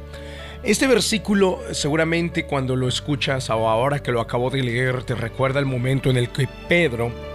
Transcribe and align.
Este 0.62 0.88
versículo 0.88 1.60
seguramente 1.72 2.46
cuando 2.46 2.76
lo 2.76 2.90
escuchas 2.90 3.50
o 3.50 3.70
ahora 3.70 4.04
que 4.04 4.12
lo 4.12 4.20
acabo 4.20 4.50
de 4.50 4.62
leer 4.62 5.04
te 5.04 5.16
recuerda 5.16 5.60
el 5.60 5.66
momento 5.66 6.10
en 6.10 6.18
el 6.18 6.30
que 6.30 6.50
Pedro 6.68 7.29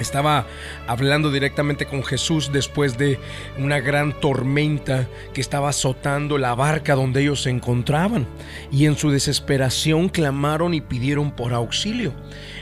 estaba 0.00 0.46
hablando 0.86 1.30
directamente 1.30 1.86
con 1.86 2.04
Jesús 2.04 2.50
después 2.52 2.98
de 2.98 3.18
una 3.58 3.80
gran 3.80 4.18
tormenta 4.20 5.08
que 5.32 5.40
estaba 5.40 5.70
azotando 5.70 6.38
la 6.38 6.54
barca 6.54 6.94
donde 6.94 7.22
ellos 7.22 7.42
se 7.42 7.50
encontraban 7.50 8.26
y 8.70 8.86
en 8.86 8.96
su 8.96 9.10
desesperación 9.10 10.08
clamaron 10.08 10.74
y 10.74 10.80
pidieron 10.80 11.32
por 11.32 11.52
auxilio. 11.52 12.12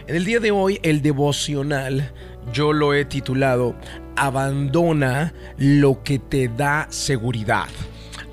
En 0.06 0.16
el 0.16 0.24
día 0.24 0.40
de 0.40 0.50
hoy 0.50 0.80
el 0.82 1.02
devocional 1.02 2.12
yo 2.52 2.72
lo 2.72 2.94
he 2.94 3.04
titulado 3.04 3.74
Abandona 4.16 5.34
lo 5.58 6.02
que 6.02 6.18
te 6.18 6.48
da 6.48 6.86
seguridad. 6.90 7.68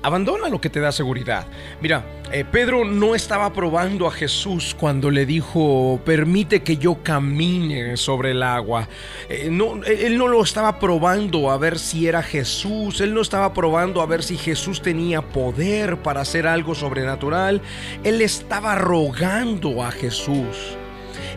Abandona 0.04 0.50
lo 0.50 0.60
que 0.60 0.68
te 0.68 0.80
da 0.80 0.92
seguridad. 0.92 1.46
Mira, 1.80 2.04
eh, 2.30 2.44
Pedro 2.44 2.84
no 2.84 3.14
estaba 3.14 3.50
probando 3.54 4.06
a 4.06 4.10
Jesús 4.10 4.76
cuando 4.78 5.10
le 5.10 5.24
dijo, 5.24 5.98
permite 6.04 6.62
que 6.62 6.76
yo 6.76 7.02
camine 7.02 7.96
sobre 7.96 8.32
el 8.32 8.42
agua. 8.42 8.86
Eh, 9.30 9.48
no, 9.50 9.82
él 9.82 10.18
no 10.18 10.28
lo 10.28 10.42
estaba 10.42 10.78
probando 10.78 11.50
a 11.50 11.56
ver 11.56 11.78
si 11.78 12.06
era 12.06 12.22
Jesús, 12.22 13.00
él 13.00 13.14
no 13.14 13.22
estaba 13.22 13.54
probando 13.54 14.02
a 14.02 14.06
ver 14.06 14.22
si 14.22 14.36
Jesús 14.36 14.82
tenía 14.82 15.22
poder 15.22 15.96
para 15.96 16.20
hacer 16.20 16.46
algo 16.46 16.74
sobrenatural, 16.74 17.62
él 18.02 18.20
estaba 18.20 18.74
rogando 18.74 19.82
a 19.82 19.90
Jesús 19.90 20.76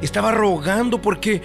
estaba 0.01 0.31
rogando 0.31 1.01
porque 1.01 1.41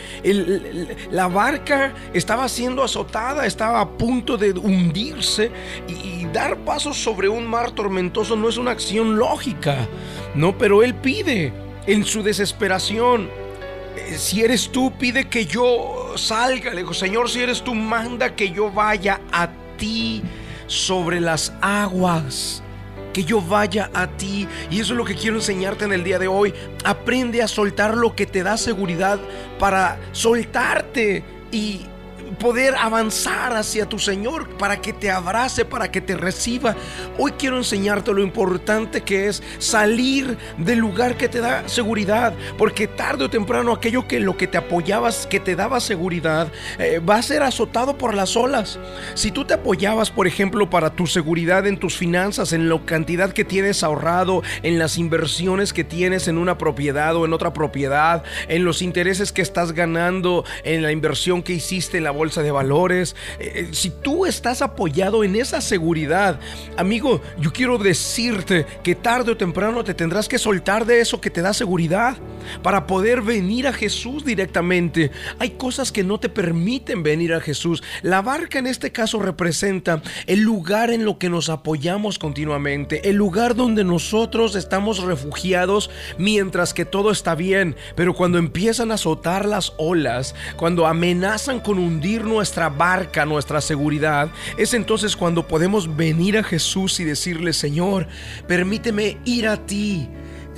la 1.10 1.28
barca 1.28 1.94
estaba 2.12 2.48
siendo 2.48 2.82
azotada, 2.82 3.46
estaba 3.46 3.80
a 3.80 3.88
punto 3.88 4.36
de 4.36 4.52
hundirse 4.52 5.50
y, 5.88 6.22
dar 6.32 6.56
pasos 6.64 6.96
sobre 6.96 7.28
un 7.28 7.46
mar 7.46 7.72
tormentoso 7.72 8.36
no 8.36 8.48
es 8.48 8.56
una 8.56 8.70
acción 8.70 9.18
lógica, 9.18 9.86
¿no? 10.34 10.56
Pero 10.56 10.82
él 10.82 10.94
pide 10.94 11.52
en 11.86 12.04
su 12.04 12.22
desesperación, 12.22 13.28
eh, 13.96 14.14
si 14.16 14.42
eres 14.42 14.72
tú, 14.72 14.92
pide 14.98 15.28
que 15.28 15.44
yo 15.44 16.14
salga. 16.16 16.70
Le 16.70 16.80
dijo, 16.80 16.94
Señor, 16.94 17.28
si 17.28 17.40
eres 17.40 17.62
tú, 17.62 17.74
manda 17.74 18.34
que 18.34 18.50
yo 18.50 18.70
vaya 18.70 19.20
a 19.30 19.50
ti 19.76 20.22
sobre 20.68 21.20
las 21.20 21.52
aguas 21.60 22.62
que 23.12 23.24
yo 23.24 23.40
vaya 23.40 23.90
a 23.94 24.06
ti. 24.06 24.48
Y 24.70 24.80
eso 24.80 24.94
es 24.94 24.98
lo 24.98 25.04
que 25.04 25.14
quiero 25.14 25.36
enseñarte 25.36 25.84
en 25.84 25.92
el 25.92 26.04
día 26.04 26.18
de 26.18 26.28
hoy. 26.28 26.54
Aprende 26.84 27.42
a 27.42 27.48
soltar 27.48 27.96
lo 27.96 28.14
que 28.14 28.26
te 28.26 28.42
da 28.42 28.56
seguridad 28.56 29.18
para 29.58 29.98
soltarte 30.12 31.24
y 31.50 31.82
poder 32.38 32.74
avanzar 32.74 33.56
hacia 33.56 33.88
tu 33.88 33.98
Señor 33.98 34.48
para 34.56 34.80
que 34.80 34.92
te 34.92 35.10
abrace, 35.10 35.64
para 35.64 35.90
que 35.90 36.00
te 36.00 36.16
reciba. 36.16 36.74
Hoy 37.18 37.32
quiero 37.32 37.56
enseñarte 37.56 38.12
lo 38.12 38.22
importante 38.22 39.02
que 39.02 39.28
es 39.28 39.42
salir 39.58 40.36
del 40.58 40.78
lugar 40.78 41.16
que 41.16 41.28
te 41.28 41.40
da 41.40 41.68
seguridad, 41.68 42.34
porque 42.58 42.88
tarde 42.88 43.24
o 43.24 43.30
temprano 43.30 43.72
aquello 43.72 44.06
que 44.06 44.20
lo 44.20 44.36
que 44.36 44.46
te 44.46 44.58
apoyabas, 44.58 45.26
que 45.26 45.40
te 45.40 45.56
daba 45.56 45.80
seguridad, 45.80 46.52
eh, 46.78 46.98
va 46.98 47.16
a 47.16 47.22
ser 47.22 47.42
azotado 47.42 47.98
por 47.98 48.14
las 48.14 48.36
olas. 48.36 48.78
Si 49.14 49.30
tú 49.30 49.44
te 49.44 49.54
apoyabas, 49.54 50.10
por 50.10 50.26
ejemplo, 50.26 50.70
para 50.70 50.90
tu 50.90 51.06
seguridad 51.06 51.66
en 51.66 51.78
tus 51.78 51.96
finanzas, 51.96 52.52
en 52.52 52.68
la 52.68 52.80
cantidad 52.84 53.32
que 53.32 53.44
tienes 53.44 53.82
ahorrado, 53.82 54.42
en 54.62 54.78
las 54.78 54.98
inversiones 54.98 55.72
que 55.72 55.84
tienes 55.84 56.28
en 56.28 56.38
una 56.38 56.58
propiedad 56.58 57.14
o 57.16 57.24
en 57.24 57.32
otra 57.32 57.52
propiedad, 57.52 58.24
en 58.48 58.64
los 58.64 58.82
intereses 58.82 59.32
que 59.32 59.42
estás 59.42 59.72
ganando, 59.72 60.44
en 60.64 60.82
la 60.82 60.92
inversión 60.92 61.42
que 61.42 61.52
hiciste 61.52 61.98
en 61.98 62.04
la 62.04 62.10
bolsa 62.10 62.21
de 62.22 62.50
valores, 62.52 63.16
eh, 63.38 63.52
eh, 63.54 63.68
si 63.72 63.90
tú 63.90 64.26
estás 64.26 64.62
apoyado 64.62 65.24
en 65.24 65.34
esa 65.34 65.60
seguridad, 65.60 66.38
amigo, 66.76 67.20
yo 67.38 67.52
quiero 67.52 67.78
decirte 67.78 68.64
que 68.84 68.94
tarde 68.94 69.32
o 69.32 69.36
temprano 69.36 69.82
te 69.82 69.92
tendrás 69.92 70.28
que 70.28 70.38
soltar 70.38 70.86
de 70.86 71.00
eso 71.00 71.20
que 71.20 71.30
te 71.30 71.42
da 71.42 71.52
seguridad 71.52 72.16
para 72.62 72.86
poder 72.86 73.22
venir 73.22 73.66
a 73.66 73.72
Jesús 73.72 74.24
directamente. 74.24 75.10
Hay 75.38 75.50
cosas 75.50 75.92
que 75.92 76.04
no 76.04 76.18
te 76.18 76.28
permiten 76.28 77.02
venir 77.02 77.34
a 77.34 77.40
Jesús. 77.40 77.82
La 78.02 78.22
barca 78.22 78.58
en 78.58 78.66
este 78.66 78.92
caso 78.92 79.18
representa 79.20 80.02
el 80.26 80.40
lugar 80.40 80.90
en 80.90 81.04
lo 81.04 81.18
que 81.18 81.28
nos 81.28 81.48
apoyamos 81.48 82.18
continuamente, 82.18 83.08
el 83.08 83.16
lugar 83.16 83.54
donde 83.54 83.84
nosotros 83.84 84.54
estamos 84.54 85.02
refugiados 85.02 85.90
mientras 86.18 86.74
que 86.74 86.84
todo 86.84 87.10
está 87.10 87.34
bien, 87.34 87.76
pero 87.96 88.14
cuando 88.14 88.38
empiezan 88.38 88.90
a 88.90 88.94
azotar 88.94 89.46
las 89.46 89.72
olas, 89.78 90.34
cuando 90.56 90.86
amenazan 90.86 91.60
con 91.60 91.78
hundir 91.78 92.24
nuestra 92.24 92.68
barca, 92.68 93.24
nuestra 93.24 93.60
seguridad, 93.60 94.30
es 94.56 94.74
entonces 94.74 95.16
cuando 95.16 95.46
podemos 95.46 95.96
venir 95.96 96.38
a 96.38 96.44
Jesús 96.44 97.00
y 97.00 97.04
decirle, 97.04 97.52
Señor, 97.52 98.06
permíteme 98.46 99.18
ir 99.24 99.48
a 99.48 99.56
ti 99.66 100.08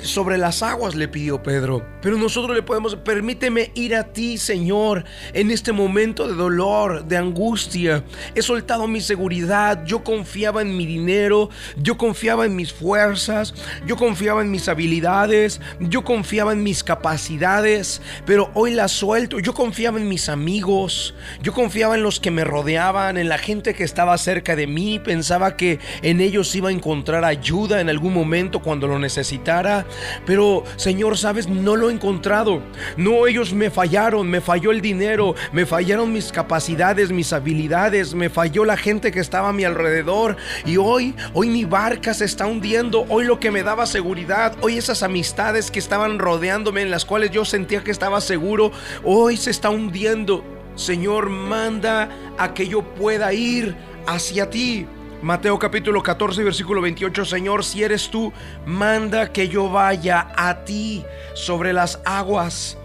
sobre 0.03 0.39
las 0.39 0.63
aguas, 0.63 0.95
le 0.95 1.09
pidió 1.09 1.43
Pedro. 1.43 1.87
Pero 2.03 2.19
nosotros 2.19 2.55
le 2.55 2.63
podemos, 2.63 2.97
permíteme 2.97 3.71
ir 3.75 3.95
a 3.97 4.05
ti, 4.05 4.39
Señor, 4.39 5.05
en 5.33 5.51
este 5.51 5.73
momento 5.73 6.29
de 6.29 6.35
dolor, 6.35 7.05
de 7.05 7.17
angustia. 7.17 8.05
He 8.35 8.43
soltado 8.43 8.87
mi 8.87 9.01
seguridad, 9.01 9.85
yo 9.87 10.05
confiaba 10.05 10.63
en 10.63 10.77
mi 10.77 10.87
dinero, 10.87 11.51
yo 11.77 11.97
confiaba 11.97 12.45
en 12.45 12.57
mis 12.57 12.73
fuerzas, 12.73 13.55
yo 13.87 13.97
confiaba 13.97 14.43
en 14.43 14.51
mis 14.51 14.69
habilidades, 14.69 15.61
yo 15.81 16.05
confiaba 16.05 16.53
en 16.53 16.63
mis 16.63 16.85
capacidades, 16.85 18.03
pero 18.27 18.51
hoy 18.55 18.73
las 18.73 18.93
suelto. 18.93 19.39
Yo 19.39 19.55
confiaba 19.55 19.99
en 19.99 20.09
mis 20.09 20.29
amigos, 20.29 21.15
yo 21.43 21.53
confiaba 21.53 21.95
en 21.95 22.03
los 22.03 22.21
que 22.21 22.31
me 22.31 22.45
rodeaban, 22.45 23.17
en 23.17 23.29
la 23.29 23.39
gente 23.39 23.75
que 23.75 23.85
estaba 23.85 24.17
cerca 24.19 24.57
de 24.57 24.67
mí, 24.67 24.99
pensaba 24.99 25.57
que 25.57 25.79
en 26.03 26.21
ellos 26.21 26.55
iba 26.55 26.69
a 26.69 26.73
encontrar 26.73 27.25
ayuda 27.25 27.81
en 27.81 27.89
algún 27.89 28.13
momento 28.13 28.61
cuando 28.61 28.87
lo 28.87 28.99
necesitara 28.99 29.84
pero 30.27 30.65
Señor, 30.77 31.17
sabes, 31.19 31.49
no 31.49 31.77
lo 31.77 31.91
he 31.91 31.93
encontrado. 31.93 32.63
No, 32.97 33.27
ellos 33.27 33.53
me 33.53 33.71
fallaron, 33.71 34.29
me 34.29 34.41
falló 34.41 34.71
el 34.71 34.81
dinero, 34.81 35.35
me 35.53 35.67
fallaron 35.67 36.13
mis 36.13 36.33
capacidades, 36.33 37.11
mis 37.11 37.33
habilidades, 37.33 38.15
me 38.15 38.31
falló 38.31 38.65
la 38.65 38.77
gente 38.77 39.13
que 39.13 39.21
estaba 39.21 39.51
a 39.51 39.53
mi 39.53 39.65
alrededor. 39.65 40.37
Y 40.65 40.77
hoy, 40.77 41.15
hoy 41.33 41.49
mi 41.49 41.65
barca 41.65 42.15
se 42.15 42.25
está 42.25 42.47
hundiendo. 42.47 43.07
Hoy 43.09 43.25
lo 43.25 43.41
que 43.41 43.51
me 43.51 43.63
daba 43.63 43.87
seguridad, 43.87 44.57
hoy 44.61 44.79
esas 44.79 45.03
amistades 45.03 45.71
que 45.71 45.79
estaban 45.79 46.19
rodeándome, 46.19 46.83
en 46.83 46.91
las 46.91 47.05
cuales 47.05 47.31
yo 47.31 47.45
sentía 47.45 47.85
que 47.85 47.91
estaba 47.91 48.21
seguro, 48.21 48.73
hoy 49.03 49.37
se 49.37 49.51
está 49.51 49.71
hundiendo. 49.71 50.45
Señor, 50.77 51.31
manda 51.31 52.09
a 52.37 52.53
que 52.53 52.67
yo 52.67 52.83
pueda 52.83 53.33
ir 53.33 53.77
hacia 54.07 54.51
ti. 54.51 54.87
Mateo 55.25 55.59
capítulo 55.59 56.03
14, 56.03 56.45
versículo 56.45 56.83
28, 56.83 57.25
Señor, 57.25 57.65
si 57.65 57.83
eres 57.83 58.11
tú, 58.11 58.31
manda 58.67 59.33
que 59.33 59.49
yo 59.49 59.71
vaya 59.71 60.29
a 60.37 60.67
ti 60.67 61.03
sobre 61.33 61.73
las 61.73 61.99
aguas. 62.05 62.77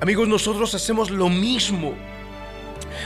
Amigos, 0.00 0.26
nosotros 0.26 0.74
hacemos 0.74 1.08
lo 1.08 1.28
mismo. 1.28 1.94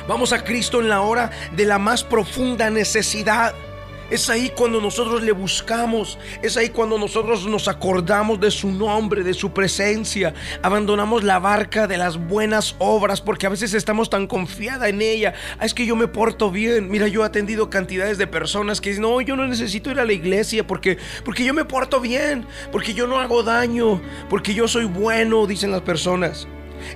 Vamos 0.09 0.33
a 0.33 0.43
Cristo 0.43 0.81
en 0.81 0.89
la 0.89 1.03
hora 1.03 1.31
de 1.55 1.67
la 1.67 1.79
más 1.79 2.03
profunda 2.03 2.71
necesidad. 2.71 3.55
Es 4.13 4.29
ahí 4.29 4.53
cuando 4.55 4.79
nosotros 4.79 5.23
le 5.23 5.33
buscamos. 5.33 6.19
Es 6.43 6.59
ahí 6.59 6.69
cuando 6.69 6.99
nosotros 6.99 7.47
nos 7.47 7.67
acordamos 7.67 8.39
de 8.39 8.51
su 8.51 8.71
nombre, 8.71 9.25
de 9.25 9.33
su 9.33 9.55
presencia. 9.55 10.35
Abandonamos 10.61 11.25
la 11.25 11.39
barca 11.39 11.87
de 11.87 11.97
las 11.97 12.19
buenas 12.19 12.77
obras 12.79 13.23
porque 13.23 13.47
a 13.47 13.49
veces 13.49 13.73
estamos 13.73 14.11
tan 14.11 14.27
confiada 14.27 14.91
en 14.91 15.01
ella. 15.01 15.33
Ah, 15.59 15.65
es 15.65 15.73
que 15.73 15.87
yo 15.87 15.97
me 15.97 16.09
porto 16.09 16.51
bien. 16.51 16.91
Mira, 16.91 17.09
yo 17.09 17.23
he 17.23 17.27
atendido 17.27 17.71
cantidades 17.71 18.19
de 18.19 18.27
personas 18.27 18.83
que 18.83 18.91
dicen, 18.91 19.01
no, 19.01 19.19
yo 19.23 19.35
no 19.35 19.49
necesito 19.49 19.91
ir 19.91 19.99
a 19.99 20.05
la 20.05 20.13
iglesia 20.13 20.67
porque, 20.67 20.99
porque 21.25 21.43
yo 21.43 21.55
me 21.55 21.65
porto 21.65 21.99
bien, 21.99 22.45
porque 22.71 22.93
yo 22.93 23.07
no 23.07 23.19
hago 23.19 23.43
daño, 23.43 24.03
porque 24.29 24.53
yo 24.53 24.69
soy 24.69 24.85
bueno, 24.85 25.47
dicen 25.47 25.71
las 25.71 25.81
personas. 25.81 26.47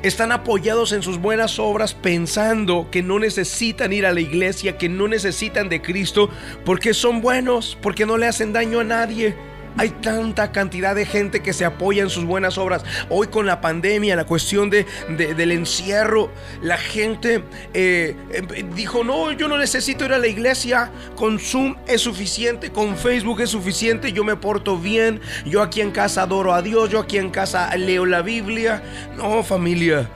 Están 0.03 0.33
apoyados 0.33 0.93
en 0.93 1.03
sus 1.03 1.19
buenas 1.19 1.59
obras 1.59 1.95
pensando 1.95 2.89
que 2.91 3.03
no 3.03 3.19
necesitan 3.19 3.93
ir 3.93 4.07
a 4.07 4.13
la 4.13 4.21
iglesia, 4.21 4.79
que 4.79 4.89
no 4.89 5.09
necesitan 5.09 5.69
de 5.69 5.83
Cristo, 5.83 6.31
porque 6.65 6.95
son 6.95 7.21
buenos, 7.21 7.77
porque 7.81 8.07
no 8.07 8.17
le 8.17 8.27
hacen 8.27 8.53
daño 8.53 8.81
a 8.81 8.85
nadie. 8.85 9.37
Hay 9.79 9.91
tanta 9.91 10.53
cantidad 10.53 10.95
de 10.95 11.05
gente 11.05 11.43
que 11.43 11.53
se 11.53 11.65
apoya 11.65 12.03
en 12.03 12.11
sus 12.11 12.25
buenas 12.25 12.59
obras. 12.59 12.85
Hoy 13.11 13.29
con 13.29 13.47
la 13.47 13.61
pandemia, 13.61 14.17
la 14.17 14.25
cuestión 14.25 14.71
de, 14.71 14.87
del 15.09 15.53
encierro, 15.53 16.31
la 16.63 16.79
gente 16.79 17.43
eh, 17.75 18.17
eh, 18.31 18.65
dijo, 18.75 19.05
no, 19.05 19.33
yo 19.33 19.49
no 19.49 19.59
necesito 19.59 20.05
ir 20.05 20.13
a 20.13 20.19
la 20.19 20.29
iglesia. 20.29 20.91
Con 21.15 21.39
Zoom 21.39 21.77
es 21.87 22.01
suficiente, 22.01 22.71
con 22.71 22.97
Facebook 22.97 23.41
es 23.41 23.51
suficiente, 23.51 24.13
yo 24.13 24.25
me 24.25 24.37
porto 24.37 24.79
bien. 24.79 25.21
Yo 25.45 25.63
aquí 25.63 25.81
en 25.81 25.91
casa 25.91 26.23
adoro 26.23 26.55
a 26.55 26.63
Dios, 26.63 26.91
yo 26.91 27.01
aquí 27.01 27.19
en 27.19 27.31
casa 27.31 27.75
leo 27.77 28.07
la 28.07 28.23
Biblia. 28.23 28.83
No, 29.17 29.43
familia. 29.43 30.09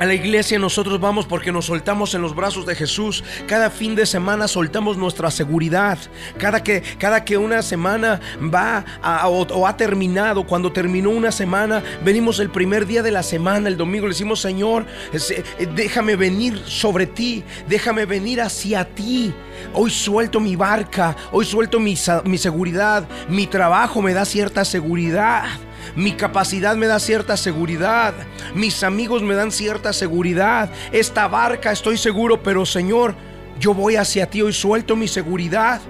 A 0.00 0.04
la 0.04 0.14
iglesia 0.14 0.60
nosotros 0.60 1.00
vamos 1.00 1.26
porque 1.26 1.50
nos 1.50 1.66
soltamos 1.66 2.14
en 2.14 2.22
los 2.22 2.32
brazos 2.32 2.64
de 2.64 2.76
Jesús. 2.76 3.24
Cada 3.48 3.68
fin 3.68 3.96
de 3.96 4.06
semana 4.06 4.46
soltamos 4.46 4.96
nuestra 4.96 5.28
seguridad. 5.28 5.98
Cada 6.38 6.62
que, 6.62 6.82
cada 6.98 7.24
que 7.24 7.36
una 7.36 7.62
semana 7.62 8.20
va 8.54 8.84
o, 9.26 9.66
ha 9.66 9.76
terminado, 9.76 10.46
cuando 10.46 10.70
terminó 10.70 11.10
una 11.10 11.32
semana, 11.32 11.82
venimos 12.04 12.38
el 12.38 12.48
primer 12.48 12.86
día 12.86 13.02
de 13.02 13.10
la 13.10 13.24
semana, 13.24 13.66
el 13.66 13.76
domingo, 13.76 14.06
le 14.06 14.12
decimos, 14.12 14.40
Señor, 14.40 14.86
eh, 15.12 15.68
déjame 15.74 16.14
venir 16.14 16.62
sobre 16.64 17.06
ti, 17.06 17.42
déjame 17.68 18.06
venir 18.06 18.40
hacia 18.40 18.84
ti. 18.84 19.34
Hoy 19.72 19.90
suelto 19.90 20.38
mi 20.38 20.54
barca, 20.54 21.16
hoy 21.32 21.44
suelto 21.44 21.80
mi, 21.80 21.96
mi 22.24 22.38
seguridad, 22.38 23.04
mi 23.28 23.48
trabajo 23.48 24.00
me 24.00 24.14
da 24.14 24.24
cierta 24.24 24.64
seguridad. 24.64 25.48
Mi 25.96 26.12
capacidad 26.12 26.76
me 26.76 26.86
da 26.86 26.98
cierta 26.98 27.36
seguridad. 27.36 28.14
Mis 28.54 28.82
amigos 28.82 29.22
me 29.22 29.34
dan 29.34 29.52
cierta 29.52 29.92
seguridad. 29.92 30.70
Esta 30.92 31.28
barca 31.28 31.72
estoy 31.72 31.98
seguro, 31.98 32.42
pero 32.42 32.64
Señor, 32.66 33.14
yo 33.60 33.74
voy 33.74 33.96
hacia 33.96 34.28
ti. 34.28 34.42
Hoy 34.42 34.52
suelto 34.52 34.96
mi 34.96 35.08
seguridad. 35.08 35.80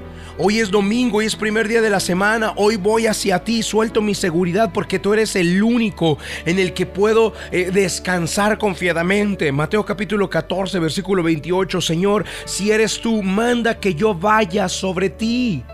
Hoy 0.41 0.61
es 0.61 0.71
domingo, 0.71 1.19
hoy 1.19 1.27
es 1.27 1.35
primer 1.35 1.67
día 1.67 1.81
de 1.81 1.91
la 1.91 1.99
semana. 1.99 2.53
Hoy 2.55 2.77
voy 2.77 3.09
hacia 3.09 3.43
ti, 3.43 3.61
suelto 3.65 4.01
mi 4.01 4.15
seguridad 4.15 4.71
porque 4.73 5.01
tú 5.01 5.13
eres 5.13 5.35
el 5.35 5.61
único 5.61 6.17
en 6.45 6.61
el 6.61 6.75
que 6.75 6.87
puedo 6.87 7.33
eh, 7.51 7.73
descansar 7.73 8.57
confiadamente. 8.57 9.51
Mateo 9.51 9.85
capítulo 9.85 10.31
14, 10.31 10.79
versículo 10.79 11.25
28. 11.25 11.81
Señor, 11.81 12.25
si 12.45 12.71
eres 12.71 13.01
tú, 13.01 13.21
manda 13.21 13.81
que 13.81 13.97
yo 13.97 14.15
vaya 14.15 14.69
sobre 14.69 15.11
ti. 15.11 15.65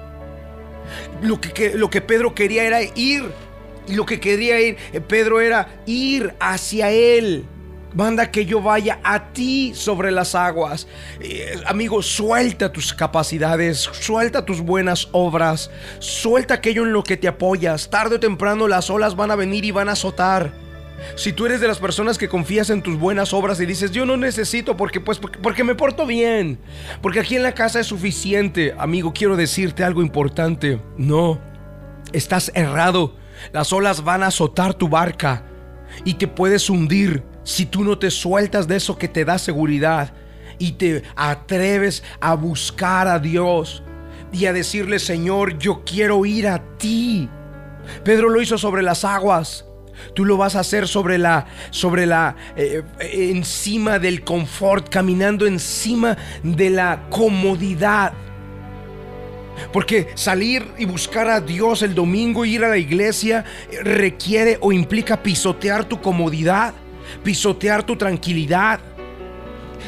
Lo 1.21 1.39
que, 1.39 1.75
lo 1.75 1.91
que 1.91 2.01
Pedro 2.01 2.35
quería 2.35 2.65
era 2.65 2.81
ir 2.83 3.25
y 3.89 3.95
lo 3.95 4.07
que 4.07 4.21
quería 4.21 4.61
ir 4.61 4.77
eh, 4.93 5.01
Pedro 5.01 5.41
era 5.41 5.83
ir 5.87 6.35
hacia 6.41 6.91
él. 6.91 7.45
Manda 7.95 8.33
que 8.33 8.45
yo 8.45 8.61
vaya 8.61 8.99
a 9.05 9.33
ti 9.33 9.73
sobre 9.73 10.11
las 10.11 10.35
aguas. 10.35 10.89
Eh, 11.21 11.61
amigo, 11.67 12.03
suelta 12.03 12.73
tus 12.73 12.93
capacidades, 12.93 13.79
suelta 13.79 14.45
tus 14.45 14.61
buenas 14.61 15.09
obras, 15.13 15.71
suelta 16.01 16.55
aquello 16.55 16.83
en 16.83 16.93
lo 16.93 17.05
que 17.05 17.17
te 17.17 17.29
apoyas. 17.29 17.91
Tarde 17.91 18.17
o 18.17 18.21
temprano 18.21 18.67
las 18.67 18.91
olas 18.91 19.15
van 19.15 19.31
a 19.31 19.37
venir 19.37 19.65
y 19.65 19.71
van 19.71 19.89
a 19.89 19.93
azotar. 19.93 20.53
Si 21.15 21.33
tú 21.33 21.47
eres 21.47 21.61
de 21.61 21.69
las 21.69 21.79
personas 21.79 22.19
que 22.19 22.29
confías 22.29 22.71
en 22.71 22.83
tus 22.83 22.99
buenas 22.99 23.33
obras 23.33 23.61
y 23.61 23.67
dices, 23.67 23.93
yo 23.93 24.07
no 24.07 24.17
necesito 24.17 24.77
porque 24.77 25.01
pues 25.01 25.19
porque 25.19 25.63
me 25.63 25.75
porto 25.75 26.07
bien, 26.07 26.59
porque 27.03 27.21
aquí 27.21 27.37
en 27.37 27.43
la 27.43 27.53
casa 27.53 27.81
es 27.81 27.87
suficiente, 27.87 28.75
amigo, 28.79 29.13
quiero 29.13 29.37
decirte 29.37 29.85
algo 29.85 30.03
importante. 30.03 30.81
No, 30.97 31.41
estás 32.13 32.51
errado. 32.55 33.15
Las 33.53 33.73
olas 33.73 34.05
van 34.05 34.23
a 34.23 34.29
azotar 34.29 34.75
tu 34.75 34.89
barca 34.89 35.45
y 36.05 36.15
te 36.15 36.29
puedes 36.29 36.69
hundir 36.71 37.23
si 37.43 37.67
tú 37.67 37.85
no 37.85 37.99
te 37.99 38.11
sueltas 38.11 38.67
de 38.67 38.77
eso 38.77 38.99
que 38.99 39.09
te 39.09 39.25
da 39.25 39.39
seguridad 39.39 40.15
y 40.59 40.73
te 40.73 41.03
atreves 41.17 42.03
a 42.21 42.35
buscar 42.35 43.09
a 43.09 43.19
Dios 43.19 43.83
y 44.33 44.47
a 44.47 44.53
decirle, 44.53 44.99
Señor, 44.99 45.59
yo 45.59 45.83
quiero 45.85 46.25
ir 46.27 46.49
a 46.49 46.63
ti. 46.79 47.29
Pedro 48.05 48.29
lo 48.29 48.41
hizo 48.41 48.59
sobre 48.59 48.83
las 48.83 49.05
aguas. 49.05 49.67
Tú 50.15 50.25
lo 50.25 50.37
vas 50.37 50.57
a 50.57 50.61
hacer 50.61 50.89
sobre 50.89 51.19
la, 51.19 51.47
sobre 51.71 52.05
la, 52.05 52.35
eh, 52.57 52.83
encima 52.99 53.99
del 53.99 54.25
confort, 54.25 54.89
caminando 54.89 55.47
encima 55.47 56.17
de 56.43 56.71
la 56.71 57.07
comodidad. 57.11 58.13
Porque 59.73 60.09
salir 60.15 60.67
y 60.79 60.85
buscar 60.85 61.29
a 61.29 61.41
Dios 61.41 61.83
el 61.83 61.95
domingo, 61.95 62.45
ir 62.45 62.65
a 62.65 62.69
la 62.69 62.79
iglesia, 62.79 63.45
requiere 63.83 64.59
o 64.61 64.73
implica 64.73 65.23
pisotear 65.23 65.85
tu 65.85 66.01
comodidad, 66.01 66.75
pisotear 67.23 67.85
tu 67.85 67.97
tranquilidad. 67.97 68.81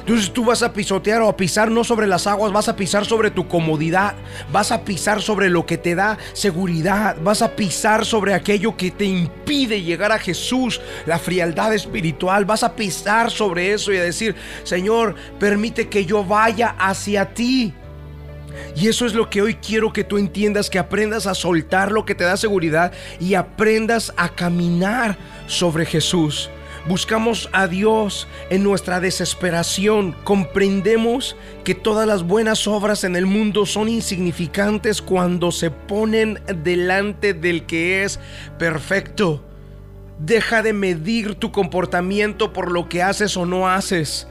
Entonces 0.01 0.33
tú 0.33 0.45
vas 0.45 0.63
a 0.63 0.73
pisotear 0.73 1.21
o 1.23 1.29
a 1.29 1.37
pisar 1.37 1.71
no 1.71 1.83
sobre 1.83 2.07
las 2.07 2.27
aguas, 2.27 2.53
vas 2.53 2.69
a 2.69 2.77
pisar 2.77 3.05
sobre 3.07 3.31
tu 3.31 3.49
comodidad, 3.49 4.15
vas 4.53 4.71
a 4.71 4.85
pisar 4.85 5.21
sobre 5.21 5.51
lo 5.51 5.67
que 5.67 5.79
te 5.79 5.95
da 5.95 6.19
seguridad, 6.33 7.17
vas 7.23 7.43
a 7.43 7.57
pisar 7.57 8.05
sobre 8.05 8.35
aquello 8.35 8.77
que 8.77 8.91
te 8.91 9.05
impide 9.05 9.83
llegar 9.83 10.13
a 10.13 10.19
Jesús, 10.19 10.81
la 11.07 11.19
frialdad 11.19 11.75
espiritual, 11.75 12.45
vas 12.45 12.63
a 12.63 12.77
pisar 12.77 13.31
sobre 13.31 13.73
eso 13.73 13.93
y 13.93 13.97
a 13.97 14.03
decir, 14.03 14.37
Señor, 14.63 15.17
permite 15.41 15.89
que 15.89 16.05
yo 16.05 16.25
vaya 16.25 16.77
hacia 16.79 17.35
ti. 17.35 17.75
Y 18.75 18.89
eso 18.89 19.07
es 19.07 19.15
lo 19.15 19.31
que 19.31 19.43
hoy 19.43 19.55
quiero 19.55 19.93
que 19.93 20.05
tú 20.05 20.19
entiendas, 20.19 20.71
que 20.71 20.79
aprendas 20.79 21.27
a 21.27 21.35
soltar 21.35 21.93
lo 21.93 22.05
que 22.05 22.15
te 22.15 22.25
da 22.25 22.37
seguridad 22.37 22.93
y 23.21 23.35
aprendas 23.35 24.13
a 24.17 24.29
caminar 24.29 25.17
sobre 25.47 25.87
Jesús. 25.87 26.51
Buscamos 26.89 27.49
a 27.53 27.67
Dios 27.67 28.29
en 28.49 28.63
nuestra 28.63 29.01
desesperación. 29.01 30.13
Comprendemos 30.23 31.35
que 31.65 31.75
todas 31.75 32.07
las 32.07 32.23
buenas 32.23 32.69
obras 32.69 33.03
en 33.03 33.17
el 33.17 33.27
mundo 33.27 33.67
son 33.67 33.89
insignificantes 33.89 35.03
cuando 35.03 35.51
se 35.51 35.73
ponen 35.73 36.39
delante 36.63 37.35
del 37.35 37.67
que 37.67 38.05
es 38.05 38.21
perfecto. 38.57 39.45
Deja 40.21 40.63
de 40.63 40.73
medir 40.73 41.35
tu 41.35 41.51
comportamiento 41.51 42.53
por 42.53 42.71
lo 42.71 42.89
que 42.89 43.03
haces 43.03 43.37
o 43.37 43.47
no 43.47 43.69
haces. 43.69 44.29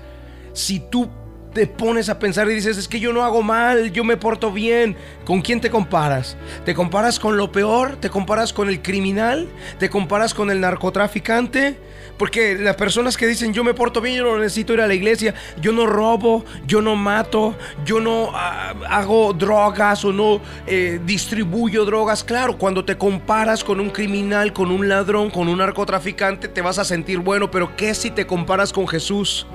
Si 0.54 0.80
tú 0.80 1.10
te 1.56 1.68
pones 1.68 2.10
a 2.10 2.20
pensar 2.20 2.52
y 2.52 2.54
dices, 2.54 2.78
es 2.78 2.90
que 2.90 3.00
yo 3.00 3.14
no 3.14 3.24
hago 3.24 3.42
mal, 3.42 3.94
yo 3.94 4.04
me 4.04 4.18
porto 4.18 4.52
bien. 4.52 4.98
¿Con 5.24 5.42
quién 5.42 5.62
te 5.62 5.70
comparas? 5.70 6.36
¿Te 6.66 6.76
comparas 6.76 7.18
con 7.18 7.38
lo 7.38 7.50
peor? 7.50 7.96
¿Te 7.96 8.10
comparas 8.10 8.52
con 8.52 8.68
el 8.68 8.82
criminal? 8.82 9.48
¿Te 9.80 9.90
comparas 9.90 10.34
con 10.34 10.52
el 10.52 10.60
narcotraficante? 10.60 11.78
Porque 12.18 12.56
las 12.56 12.76
personas 12.76 13.16
que 13.16 13.26
dicen, 13.26 13.54
yo 13.54 13.64
me 13.64 13.74
porto 13.74 14.02
bien, 14.02 14.18
yo 14.18 14.24
no 14.26 14.38
necesito 14.38 14.74
ir 14.74 14.82
a 14.82 14.88
la 14.88 14.96
iglesia, 14.96 15.34
yo 15.62 15.72
no 15.72 15.86
robo, 15.86 16.44
yo 16.68 16.82
no 16.82 16.98
mato, 16.98 17.56
yo 17.86 18.02
no 18.02 18.32
ah, 18.34 18.74
hago 18.90 19.32
drogas 19.32 20.04
o 20.04 20.12
no 20.12 20.42
eh, 20.68 21.00
distribuyo 21.06 21.86
drogas. 21.86 22.26
Claro, 22.26 22.58
cuando 22.58 22.84
te 22.84 22.98
comparas 22.98 23.64
con 23.64 23.80
un 23.80 23.92
criminal, 23.92 24.52
con 24.52 24.72
un 24.72 24.90
ladrón, 24.90 25.30
con 25.30 25.48
un 25.48 25.60
narcotraficante, 25.60 26.50
te 26.50 26.62
vas 26.62 26.80
a 26.80 26.84
sentir 26.84 27.20
bueno, 27.20 27.50
pero 27.50 27.78
¿qué 27.78 27.96
si 27.96 28.12
te 28.12 28.28
comparas 28.28 28.74
con 28.74 28.90
Jesús? 28.90 29.48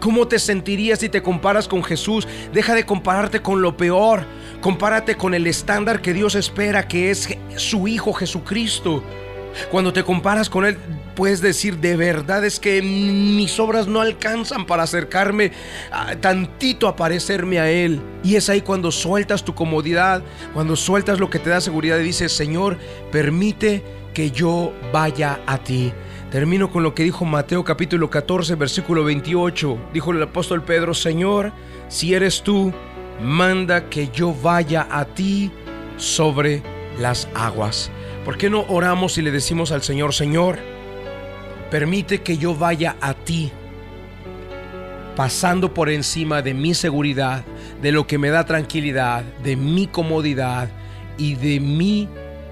¿Cómo 0.00 0.26
te 0.26 0.38
sentirías 0.38 1.00
si 1.00 1.10
te 1.10 1.22
comparas 1.22 1.68
con 1.68 1.84
Jesús? 1.84 2.26
Deja 2.54 2.74
de 2.74 2.86
compararte 2.86 3.42
con 3.42 3.60
lo 3.60 3.76
peor. 3.76 4.24
Compárate 4.62 5.16
con 5.16 5.34
el 5.34 5.46
estándar 5.46 6.00
que 6.00 6.14
Dios 6.14 6.34
espera, 6.34 6.88
que 6.88 7.10
es 7.10 7.28
su 7.56 7.86
Hijo 7.86 8.14
Jesucristo. 8.14 9.02
Cuando 9.70 9.92
te 9.92 10.02
comparas 10.02 10.48
con 10.48 10.64
Él, 10.64 10.78
puedes 11.14 11.42
decir, 11.42 11.78
de 11.78 11.96
verdad 11.96 12.44
es 12.46 12.58
que 12.58 12.80
mis 12.80 13.60
obras 13.60 13.88
no 13.88 14.00
alcanzan 14.00 14.64
para 14.64 14.84
acercarme 14.84 15.52
tantito 16.20 16.88
a 16.88 16.96
parecerme 16.96 17.58
a 17.60 17.70
Él. 17.70 18.00
Y 18.22 18.36
es 18.36 18.48
ahí 18.48 18.62
cuando 18.62 18.90
sueltas 18.90 19.44
tu 19.44 19.54
comodidad, 19.54 20.22
cuando 20.54 20.76
sueltas 20.76 21.20
lo 21.20 21.28
que 21.28 21.38
te 21.38 21.50
da 21.50 21.60
seguridad 21.60 21.98
y 21.98 22.04
dices, 22.04 22.32
Señor, 22.32 22.78
permite 23.12 23.82
que 24.14 24.30
yo 24.30 24.72
vaya 24.92 25.40
a 25.46 25.58
ti. 25.58 25.92
Termino 26.30 26.70
con 26.70 26.84
lo 26.84 26.94
que 26.94 27.02
dijo 27.02 27.24
Mateo 27.24 27.64
capítulo 27.64 28.08
14, 28.08 28.54
versículo 28.54 29.02
28. 29.02 29.90
Dijo 29.92 30.12
el 30.12 30.22
apóstol 30.22 30.62
Pedro, 30.62 30.94
Señor, 30.94 31.52
si 31.88 32.14
eres 32.14 32.42
tú, 32.42 32.72
manda 33.20 33.90
que 33.90 34.08
yo 34.10 34.32
vaya 34.32 34.86
a 34.92 35.06
ti 35.06 35.50
sobre 35.96 36.62
las 37.00 37.28
aguas. 37.34 37.90
¿Por 38.24 38.38
qué 38.38 38.48
no 38.48 38.60
oramos 38.68 39.18
y 39.18 39.22
le 39.22 39.32
decimos 39.32 39.72
al 39.72 39.82
Señor, 39.82 40.14
Señor, 40.14 40.60
permite 41.68 42.22
que 42.22 42.38
yo 42.38 42.54
vaya 42.54 42.94
a 43.00 43.14
ti, 43.14 43.50
pasando 45.16 45.74
por 45.74 45.90
encima 45.90 46.42
de 46.42 46.54
mi 46.54 46.74
seguridad, 46.74 47.44
de 47.82 47.90
lo 47.90 48.06
que 48.06 48.18
me 48.18 48.30
da 48.30 48.44
tranquilidad, 48.44 49.24
de 49.42 49.56
mi 49.56 49.88
comodidad 49.88 50.68
y 51.18 51.34
de 51.34 51.58
mi 51.58 52.08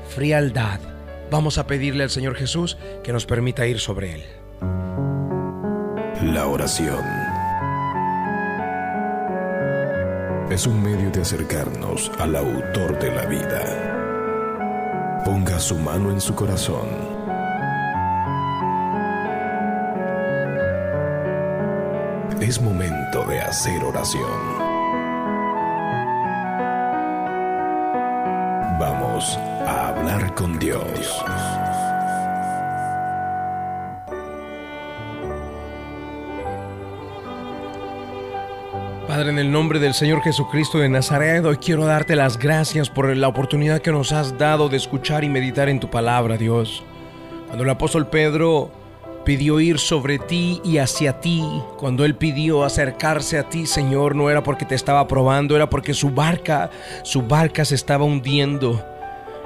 frialdad. 0.08 0.87
Vamos 1.30 1.58
a 1.58 1.66
pedirle 1.66 2.04
al 2.04 2.10
Señor 2.10 2.34
Jesús 2.36 2.78
que 3.04 3.12
nos 3.12 3.26
permita 3.26 3.66
ir 3.66 3.78
sobre 3.80 4.14
Él. 4.14 4.24
La 6.22 6.46
oración 6.46 7.04
es 10.50 10.66
un 10.66 10.82
medio 10.82 11.10
de 11.10 11.20
acercarnos 11.20 12.10
al 12.18 12.34
autor 12.34 12.98
de 12.98 13.14
la 13.14 13.26
vida. 13.26 15.22
Ponga 15.24 15.60
su 15.60 15.76
mano 15.76 16.10
en 16.10 16.20
su 16.20 16.34
corazón. 16.34 16.88
Es 22.40 22.60
momento 22.62 23.24
de 23.26 23.40
hacer 23.40 23.84
oración. 23.84 24.58
Vamos 28.80 29.38
Padre, 39.08 39.30
en 39.30 39.38
el 39.40 39.50
nombre 39.50 39.80
del 39.80 39.94
Señor 39.94 40.22
Jesucristo 40.22 40.78
de 40.78 40.88
Nazaret, 40.88 41.44
hoy 41.44 41.56
quiero 41.56 41.86
darte 41.86 42.14
las 42.14 42.38
gracias 42.38 42.88
por 42.88 43.16
la 43.16 43.26
oportunidad 43.26 43.80
que 43.80 43.90
nos 43.90 44.12
has 44.12 44.38
dado 44.38 44.68
de 44.68 44.76
escuchar 44.76 45.24
y 45.24 45.28
meditar 45.28 45.68
en 45.68 45.80
tu 45.80 45.90
palabra, 45.90 46.36
Dios. 46.36 46.84
Cuando 47.48 47.64
el 47.64 47.70
apóstol 47.70 48.06
Pedro 48.06 48.70
pidió 49.24 49.58
ir 49.58 49.80
sobre 49.80 50.20
ti 50.20 50.60
y 50.62 50.78
hacia 50.78 51.18
ti, 51.18 51.42
cuando 51.78 52.04
él 52.04 52.14
pidió 52.14 52.62
acercarse 52.62 53.38
a 53.38 53.48
ti, 53.48 53.66
Señor, 53.66 54.14
no 54.14 54.30
era 54.30 54.44
porque 54.44 54.64
te 54.64 54.76
estaba 54.76 55.08
probando, 55.08 55.56
era 55.56 55.68
porque 55.68 55.94
su 55.94 56.10
barca, 56.10 56.70
su 57.02 57.22
barca 57.22 57.64
se 57.64 57.74
estaba 57.74 58.04
hundiendo. 58.04 58.97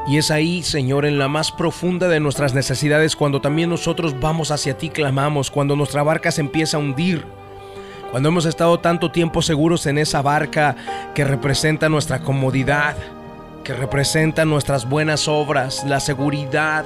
Y 0.07 0.19
es 0.19 0.31
ahí, 0.31 0.63
Señor, 0.63 1.07
en 1.07 1.19
la 1.19 1.29
más 1.29 1.53
profunda 1.53 2.09
de 2.09 2.21
nuestras 2.21 2.55
necesidades, 2.55 3.15
cuando 3.15 3.41
también 3.41 3.71
nosotros 3.71 4.19
vamos 4.19 4.51
hacia 4.51 4.77
ti, 4.77 4.91
clamamos, 4.91 5.51
cuando 5.51 5.77
nuestra 5.77 6.03
barca 6.03 6.31
se 6.31 6.41
empieza 6.41 6.77
a 6.77 6.81
hundir 6.81 7.25
cuando 8.13 8.29
hemos 8.29 8.45
estado 8.45 8.79
tanto 8.79 9.11
tiempo 9.11 9.41
seguros 9.41 9.87
en 9.87 9.97
esa 9.97 10.21
barca 10.21 10.77
que 11.15 11.25
representa 11.25 11.89
nuestra 11.89 12.21
comodidad, 12.21 12.95
que 13.65 13.73
representa 13.73 14.45
nuestras 14.45 14.87
buenas 14.87 15.29
obras, 15.29 15.83
la 15.87 15.99
seguridad 15.99 16.85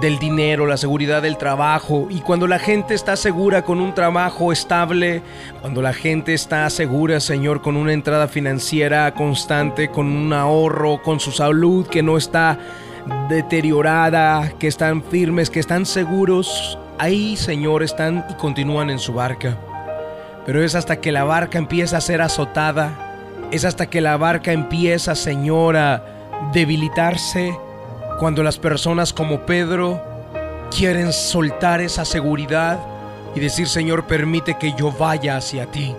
del 0.00 0.18
dinero, 0.18 0.66
la 0.66 0.76
seguridad 0.76 1.22
del 1.22 1.36
trabajo. 1.36 2.06
Y 2.10 2.20
cuando 2.20 2.46
la 2.46 2.58
gente 2.58 2.94
está 2.94 3.16
segura 3.16 3.62
con 3.62 3.80
un 3.80 3.94
trabajo 3.94 4.52
estable, 4.52 5.22
cuando 5.60 5.82
la 5.82 5.92
gente 5.92 6.32
está 6.34 6.68
segura, 6.70 7.20
Señor, 7.20 7.60
con 7.60 7.76
una 7.76 7.92
entrada 7.92 8.28
financiera 8.28 9.12
constante, 9.14 9.90
con 9.90 10.06
un 10.06 10.32
ahorro, 10.32 11.02
con 11.02 11.20
su 11.20 11.32
salud 11.32 11.86
que 11.86 12.02
no 12.02 12.16
está 12.16 12.58
deteriorada, 13.28 14.52
que 14.58 14.68
están 14.68 15.02
firmes, 15.02 15.50
que 15.50 15.60
están 15.60 15.86
seguros, 15.86 16.78
ahí, 16.98 17.36
Señor, 17.36 17.82
están 17.82 18.24
y 18.30 18.34
continúan 18.34 18.90
en 18.90 18.98
su 18.98 19.12
barca. 19.12 19.56
Pero 20.46 20.62
es 20.64 20.74
hasta 20.74 21.00
que 21.00 21.12
la 21.12 21.24
barca 21.24 21.58
empieza 21.58 21.96
a 21.96 22.00
ser 22.00 22.22
azotada, 22.22 23.16
es 23.50 23.64
hasta 23.64 23.86
que 23.86 24.00
la 24.00 24.16
barca 24.16 24.52
empieza, 24.52 25.14
Señor, 25.14 25.76
a 25.76 26.04
debilitarse, 26.52 27.54
cuando 28.20 28.42
las 28.42 28.58
personas 28.58 29.14
como 29.14 29.46
Pedro 29.46 29.98
quieren 30.76 31.10
soltar 31.10 31.80
esa 31.80 32.04
seguridad 32.04 32.78
y 33.34 33.40
decir, 33.40 33.66
Señor, 33.66 34.04
permite 34.04 34.58
que 34.58 34.74
yo 34.74 34.92
vaya 34.92 35.38
hacia 35.38 35.64
ti. 35.64 35.96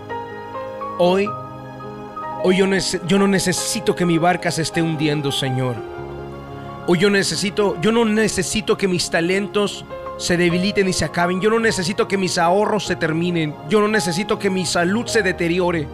Hoy, 0.99 1.27
hoy 2.43 2.57
yo, 2.57 3.17
no 3.17 3.27
necesito 3.27 3.95
que 3.95 4.05
mi 4.05 4.19
barca 4.19 4.51
se 4.51 4.61
esté 4.61 4.83
hundiendo, 4.83 5.31
Señor. 5.31 5.77
Hoy 6.85 6.99
yo 6.99 7.09
necesito, 7.09 7.81
yo 7.81 7.91
no 7.91 8.05
necesito 8.05 8.77
que 8.77 8.87
mis 8.87 9.09
talentos 9.09 9.83
se 10.19 10.37
debiliten 10.37 10.87
y 10.87 10.93
se 10.93 11.05
acaben. 11.05 11.41
Yo 11.41 11.49
no 11.49 11.59
necesito 11.59 12.07
que 12.07 12.19
mis 12.19 12.37
ahorros 12.37 12.85
se 12.85 12.95
terminen. 12.95 13.55
Yo 13.67 13.81
no 13.81 13.87
necesito 13.87 14.37
que 14.37 14.51
mi 14.51 14.67
salud 14.67 15.07
se 15.07 15.23
deteriore. 15.23 15.87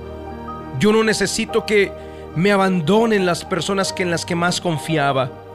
Yo 0.78 0.92
no 0.92 1.06
necesito 1.06 1.66
que 1.66 1.94
me 2.36 2.52
abandonen 2.52 3.26
las 3.26 3.46
personas 3.46 3.94
que 3.94 4.04
en 4.04 4.12
las 4.12 4.26
que 4.26 4.36
más 4.36 4.60
confiaba. 4.60 5.47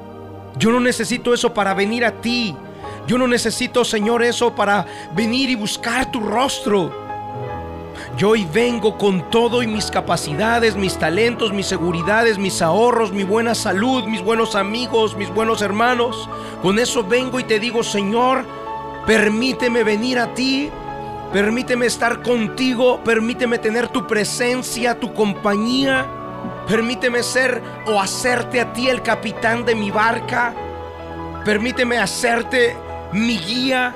Yo 0.57 0.71
no 0.71 0.81
necesito 0.81 1.35
eso 1.35 1.53
para 1.53 1.75
venir 1.75 2.05
a 2.05 2.13
ti. 2.13 2.55
Yo 3.07 3.19
no 3.19 3.27
necesito, 3.27 3.85
Señor, 3.85 4.23
eso 4.23 4.55
para 4.55 4.87
venir 5.15 5.51
y 5.51 5.55
buscar 5.55 6.11
tu 6.11 6.21
rostro. 6.21 7.03
Yo 8.17 8.31
hoy 8.31 8.47
vengo 8.53 8.99
con 8.99 9.31
todo 9.31 9.63
y 9.63 9.67
mis 9.67 9.91
capacidades, 9.91 10.77
mis 10.77 10.99
talentos, 10.99 11.53
mis 11.53 11.67
seguridades, 11.67 12.39
mis 12.39 12.61
ahorros, 12.61 13.13
mi 13.13 13.25
buena 13.25 13.55
salud, 13.55 14.05
mis 14.05 14.23
buenos 14.23 14.55
amigos, 14.55 15.17
mis 15.17 15.33
buenos 15.33 15.63
hermanos. 15.63 16.29
Con 16.63 16.79
eso 16.79 17.05
vengo 17.05 17.41
y 17.41 17.45
te 17.45 17.59
digo, 17.59 17.83
Señor, 17.83 18.45
Permíteme 19.07 19.83
venir 19.83 20.19
a 20.19 20.33
ti. 20.33 20.71
Permíteme 21.33 21.87
estar 21.87 22.23
contigo. 22.23 23.01
Permíteme 23.05 23.59
tener 23.59 23.89
tu 23.89 24.07
presencia, 24.07 24.99
tu 24.99 25.13
compañía. 25.13 26.07
Permíteme 26.67 27.23
ser 27.23 27.63
o 27.87 28.01
hacerte 28.01 28.61
a 28.61 28.73
ti 28.73 28.89
el 28.89 29.03
capitán 29.03 29.65
de 29.65 29.75
mi 29.75 29.91
barca. 29.91 30.55
Permíteme 31.45 31.99
hacerte 31.99 32.77
mi 33.13 33.39
guía, 33.39 33.95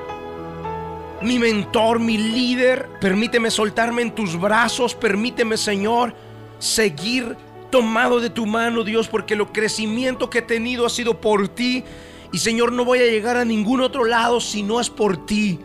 mi 1.23 1.39
mentor, 1.39 2.01
mi 2.01 2.19
líder. 2.19 2.89
Permíteme 3.01 3.51
soltarme 3.51 4.03
en 4.03 4.15
tus 4.15 4.39
brazos. 4.39 4.95
Permíteme, 4.95 5.57
Señor, 5.57 6.15
seguir 6.59 7.37
tomado 7.71 8.21
de 8.21 8.31
tu 8.31 8.47
mano, 8.47 8.85
Dios, 8.85 9.09
porque 9.09 9.35
el 9.35 9.47
crecimiento 9.47 10.31
que 10.31 10.39
he 10.39 10.43
tenido 10.43 10.87
ha 10.87 10.91
sido 10.91 11.21
por 11.21 11.49
ti 11.49 11.85
y 12.33 12.39
Señor, 12.39 12.73
no 12.73 12.85
voy 12.85 12.99
a 12.99 13.07
llegar 13.07 13.37
a 13.37 13.45
ningún 13.45 13.81
otro 13.81 14.05
lado 14.05 14.41
si 14.41 14.63
no 14.63 14.81
es 14.81 14.91
por 14.91 15.27
ti. 15.27 15.59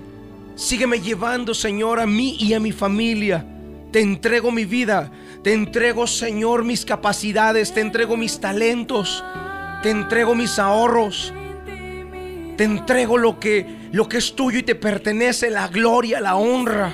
Sígueme 0.56 1.00
llevando, 1.00 1.54
Señor, 1.54 2.00
a 2.00 2.06
mí 2.06 2.38
y 2.40 2.54
a 2.54 2.60
mi 2.60 2.72
familia. 2.72 3.46
Te 3.92 4.02
entrego 4.02 4.52
mi 4.52 4.66
vida. 4.66 5.12
Te 5.44 5.54
entrego, 5.54 6.06
Señor, 6.06 6.64
mis 6.64 6.86
capacidades. 6.86 7.74
Te 7.74 7.82
entrego 7.82 8.16
mis 8.18 8.40
talentos. 8.40 9.24
Te 9.82 9.90
entrego 9.90 10.36
mis 10.36 10.60
ahorros. 10.60 11.34
Te 12.58 12.64
entrego 12.64 13.18
lo 13.18 13.40
que, 13.40 13.90
lo 13.92 14.08
que 14.08 14.18
es 14.18 14.36
tuyo 14.36 14.60
y 14.60 14.64
te 14.64 14.76
pertenece, 14.76 15.50
la 15.50 15.68
gloria, 15.68 16.22
la 16.22 16.36
honra. 16.36 16.94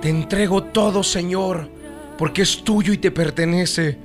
Te 0.00 0.08
entrego 0.08 0.62
todo, 0.62 1.02
Señor, 1.02 1.68
porque 2.16 2.42
es 2.42 2.62
tuyo 2.62 2.92
y 2.92 2.98
te 2.98 3.10
pertenece. 3.10 3.98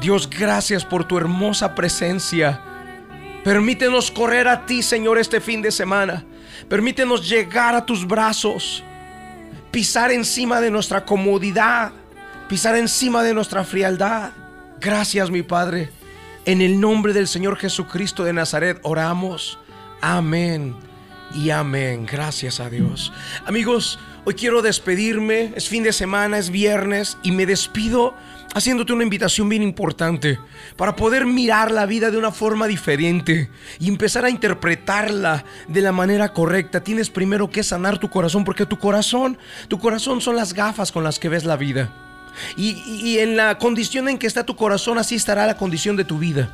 Dios, 0.00 0.30
gracias 0.30 0.84
por 0.84 1.08
tu 1.08 1.18
hermosa 1.18 1.74
presencia. 1.74 2.60
Permítenos 3.42 4.10
correr 4.12 4.46
a 4.46 4.64
ti, 4.64 4.82
Señor, 4.82 5.18
este 5.18 5.40
fin 5.40 5.60
de 5.60 5.72
semana. 5.72 6.24
Permítenos 6.68 7.28
llegar 7.28 7.74
a 7.74 7.84
tus 7.84 8.06
brazos, 8.06 8.84
pisar 9.70 10.12
encima 10.12 10.60
de 10.60 10.70
nuestra 10.70 11.04
comodidad, 11.04 11.92
pisar 12.54 12.76
encima 12.76 13.24
de 13.24 13.34
nuestra 13.34 13.64
frialdad. 13.64 14.30
Gracias, 14.80 15.28
mi 15.28 15.42
Padre. 15.42 15.90
En 16.44 16.60
el 16.60 16.78
nombre 16.78 17.12
del 17.12 17.26
Señor 17.26 17.56
Jesucristo 17.56 18.22
de 18.22 18.32
Nazaret 18.32 18.78
oramos. 18.84 19.58
Amén 20.00 20.76
y 21.34 21.50
amén. 21.50 22.06
Gracias 22.06 22.60
a 22.60 22.70
Dios. 22.70 23.12
Amigos, 23.44 23.98
hoy 24.24 24.34
quiero 24.34 24.62
despedirme. 24.62 25.52
Es 25.56 25.68
fin 25.68 25.82
de 25.82 25.92
semana, 25.92 26.38
es 26.38 26.50
viernes 26.50 27.18
y 27.24 27.32
me 27.32 27.44
despido 27.44 28.14
haciéndote 28.54 28.92
una 28.92 29.02
invitación 29.02 29.48
bien 29.48 29.64
importante 29.64 30.38
para 30.76 30.94
poder 30.94 31.26
mirar 31.26 31.72
la 31.72 31.86
vida 31.86 32.12
de 32.12 32.18
una 32.18 32.30
forma 32.30 32.68
diferente 32.68 33.50
y 33.80 33.88
empezar 33.88 34.24
a 34.26 34.30
interpretarla 34.30 35.44
de 35.66 35.80
la 35.80 35.90
manera 35.90 36.32
correcta. 36.32 36.84
Tienes 36.84 37.10
primero 37.10 37.50
que 37.50 37.64
sanar 37.64 37.98
tu 37.98 38.10
corazón 38.10 38.44
porque 38.44 38.64
tu 38.64 38.78
corazón, 38.78 39.38
tu 39.66 39.80
corazón 39.80 40.20
son 40.20 40.36
las 40.36 40.54
gafas 40.54 40.92
con 40.92 41.02
las 41.02 41.18
que 41.18 41.28
ves 41.28 41.44
la 41.44 41.56
vida. 41.56 42.03
Y, 42.56 43.18
en 43.18 43.36
la 43.36 43.58
condición 43.58 44.08
en 44.08 44.18
que 44.18 44.26
está 44.26 44.44
tu 44.44 44.56
corazón, 44.56 44.98
así 44.98 45.14
estará 45.14 45.46
la 45.46 45.56
condición 45.56 45.96
de 45.96 46.04
tu 46.04 46.18
vida. 46.18 46.48